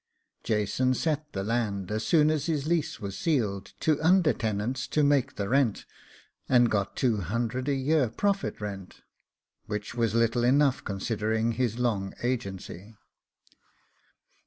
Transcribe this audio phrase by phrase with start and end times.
[0.43, 5.03] Jason set the land, as soon as his lease was sealed, to under tenants, to
[5.03, 5.85] make the rent,
[6.49, 9.01] and got two hundred a year profit rent;
[9.67, 12.95] which was little enough considering his long agency.